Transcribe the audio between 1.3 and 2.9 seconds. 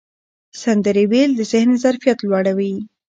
د ذهن ظرفیت لوړوي.